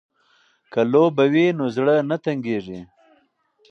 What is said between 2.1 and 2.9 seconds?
تنګیږي.